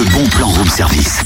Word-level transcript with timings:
le 0.00 0.06
bon 0.12 0.26
plan 0.30 0.48
room 0.48 0.66
service. 0.66 1.18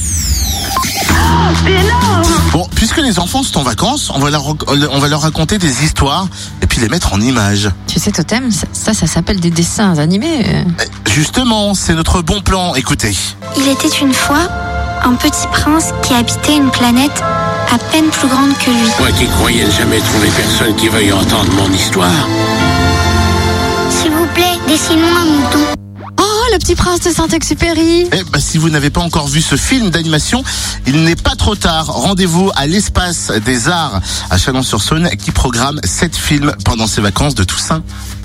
Bon, 2.52 2.66
puisque 2.74 2.96
les 2.96 3.20
enfants 3.20 3.44
sont 3.44 3.58
en 3.60 3.62
vacances, 3.62 4.10
on 4.12 4.18
va 4.18 4.30
leur, 4.30 4.44
on 4.90 4.98
va 4.98 5.06
leur 5.08 5.20
raconter 5.20 5.58
des 5.58 5.84
histoires 5.84 6.26
et 6.60 6.66
puis 6.66 6.80
les 6.80 6.88
mettre 6.88 7.12
en 7.12 7.20
images. 7.20 7.70
Tu 7.86 8.00
sais, 8.00 8.10
Totem, 8.10 8.50
ça, 8.50 8.66
ça, 8.72 8.92
ça 8.92 9.06
s'appelle 9.06 9.38
des 9.38 9.50
dessins 9.50 9.96
animés. 9.98 10.44
euh. 10.44 10.62
Eh, 10.82 11.10
Justement, 11.12 11.74
c'est 11.74 11.94
notre 11.94 12.20
bon 12.22 12.40
plan. 12.40 12.74
Écoutez. 12.74 13.16
Il 13.56 13.68
était 13.68 13.96
une 14.02 14.12
fois 14.12 14.48
un 15.04 15.14
petit 15.14 15.46
prince 15.52 15.90
qui 16.02 16.12
habitait 16.14 16.56
une 16.56 16.70
planète 16.70 17.22
à 17.72 17.78
peine 17.92 18.06
plus 18.10 18.26
grande 18.28 18.56
que 18.58 18.70
lui. 18.70 18.88
Moi 18.98 19.12
qui 19.12 19.26
croyais 19.28 19.64
ne 19.66 19.70
jamais 19.70 19.98
trouver 20.00 20.28
personne 20.36 20.74
qui 20.74 20.88
veuille 20.88 21.12
entendre 21.12 21.52
mon 21.52 21.70
histoire. 21.72 22.10
S'il 23.90 24.10
vous 24.10 24.26
plaît, 24.34 24.58
dessine-moi 24.66 25.20
un 25.20 25.24
mouton. 25.26 25.73
Le 26.54 26.60
petit 26.60 26.76
prince 26.76 27.00
de 27.00 27.10
Saint-Exupéry 27.10 28.06
Eh 28.12 28.22
ben, 28.30 28.38
si 28.38 28.58
vous 28.58 28.70
n'avez 28.70 28.88
pas 28.88 29.00
encore 29.00 29.26
vu 29.26 29.42
ce 29.42 29.56
film 29.56 29.90
d'animation, 29.90 30.44
il 30.86 31.02
n'est 31.02 31.16
pas 31.16 31.34
trop 31.34 31.56
tard. 31.56 31.86
Rendez-vous 31.86 32.48
à 32.54 32.68
l'espace 32.68 33.32
des 33.44 33.68
arts 33.68 34.00
à 34.30 34.38
Chalon-sur-Saône 34.38 35.10
qui 35.18 35.32
programme 35.32 35.80
sept 35.82 36.14
films 36.14 36.52
pendant 36.64 36.86
ses 36.86 37.00
vacances 37.00 37.34
de 37.34 37.42
Toussaint. 37.42 37.82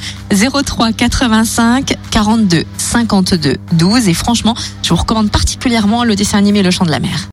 03 0.63 0.93
85 0.93 1.95
42 2.11 2.65
52 2.77 3.57
12 3.73 4.07
et 4.07 4.13
franchement 4.13 4.53
je 4.83 4.89
vous 4.89 4.95
recommande 4.95 5.31
particulièrement 5.31 6.03
le 6.03 6.15
dessin 6.15 6.37
animé 6.37 6.61
Le 6.61 6.69
Chant 6.69 6.85
de 6.85 6.91
la 6.91 6.99
Mer. 6.99 7.17